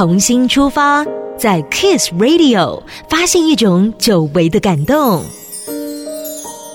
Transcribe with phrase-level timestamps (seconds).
[0.00, 1.04] 重新出发，
[1.36, 5.22] 在 Kiss Radio 发现一种久违的感动。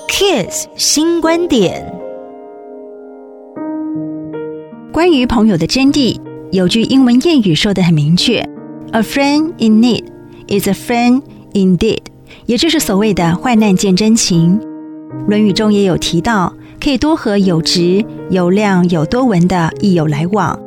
[0.08, 1.92] Kiss 新观点，
[4.94, 8.47] 关于朋友的真谛，有句英文谚语说得很明确
[8.92, 10.03] ：“A friend in need
[10.47, 11.23] is a friend
[11.53, 12.01] indeed”，
[12.46, 14.60] 也就是所谓的“患难见真情”。
[15.28, 20.59] 《论语》中也有提到，可以多和有直、有量、有多闻的益友来往，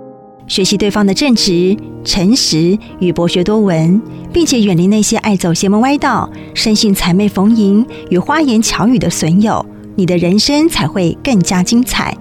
[0.48, 4.00] 学习对方的正直、诚实与博学多闻，
[4.32, 9.64] 并且远离那些爱走邪门歪道、生性谄媚逢迎与花言巧语的损友，
[9.94, 12.16] 你的人生才会更加精彩。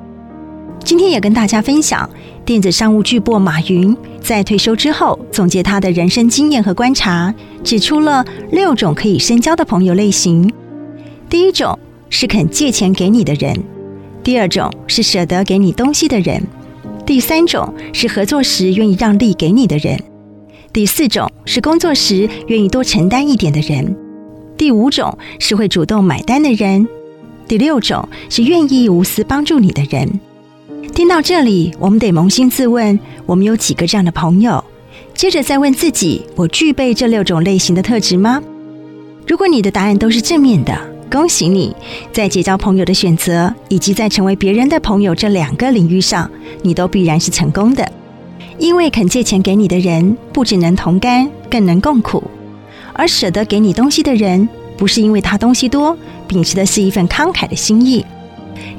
[0.84, 2.08] 今天也跟大家分享，
[2.46, 10.52] 电子商务巨擘马云在退休之后总结他的人生经验和观察，指出了六种可以深交的朋友类型。
[11.30, 11.78] 第一种。
[12.10, 13.54] 是肯借钱给你的人，
[14.24, 16.42] 第二种是舍得给你东西的人，
[17.08, 19.98] 第三种是合作时愿意让利给你的人，
[20.74, 23.96] 第四种是工作时愿意多承担一点的人，
[24.58, 26.86] 第五种是会主动买单的人，
[27.48, 30.20] 第六种是愿意无私帮助你的人。
[30.94, 34.62] 听到这里，我们得扪心自问：我们有几个这样的朋友？
[35.14, 38.44] 接着再问自己：我具备这六种类型的特质吗？
[39.26, 40.97] 如果你的答案都是正面的。
[41.10, 41.74] 恭喜你，
[42.12, 46.30] 在结交朋友的选择以及在成为别人的朋友这两个领域上，
[46.64, 47.90] 你都必然是成功的。
[48.60, 52.22] 因为肯借钱给你的人，不只能同甘，更能共苦；
[52.92, 55.98] 而舍得给你东西的人，不是因为他东西多，
[56.28, 58.06] 秉持的是一份慷慨的心意。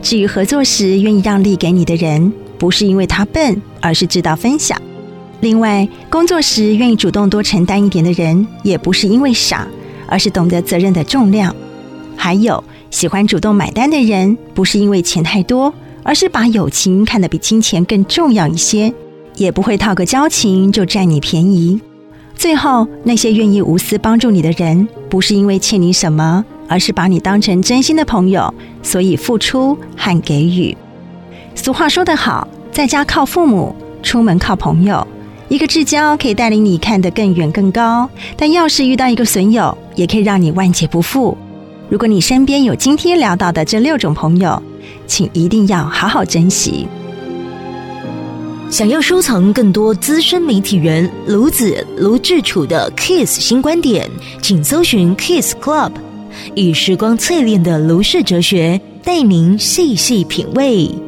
[0.02, 4.80] 至于合作时愿意让利给你的人，不是因为他笨，而是知道分享。
[5.40, 9.66] 另外，工作时愿意主动多承担一点的人，也不是因为傻，
[10.06, 11.54] 而是懂得责任的重量。
[12.18, 18.92] 还有喜欢主动买单的人，不是因为钱太多，而是把友情看得比金钱更重要一些，
[19.36, 21.80] 也不会套个交情就占你便宜。
[22.34, 28.52] 最后，那些愿意无私帮助你的人，不是因为欠你什么，而是把你当成真心的朋友，
[28.82, 30.76] 所以付出和给予。
[31.54, 35.06] 俗话说得好，在家靠父母，出门靠朋友。
[35.48, 41.36] 一个至交可以带领你看得更远更高，但要是遇到一个损友，也可以让你万劫不复。
[41.90, 44.62] 如果你身边有今天聊到的这六种朋友，
[45.06, 46.86] 请一定要好好珍惜。
[48.70, 54.06] 想要收藏更多资深媒体人卢子卢志楚的 Kiss 新观点，
[54.42, 55.92] 请搜寻 Kiss Club，
[56.54, 61.07] 以时光淬炼的卢氏哲学，带您细细品味。